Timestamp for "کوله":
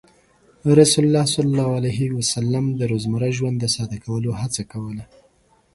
4.71-5.05